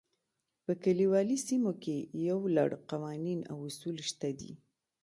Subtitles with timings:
[0.63, 1.97] په کلیوالي سیمو کې
[2.27, 4.51] یو لړ قوانین او اصول شته دي.